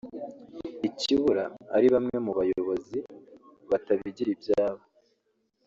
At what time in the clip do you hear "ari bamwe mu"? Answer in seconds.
1.75-2.31